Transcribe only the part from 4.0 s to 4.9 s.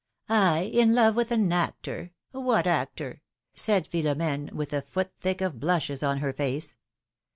m^ne, wdth a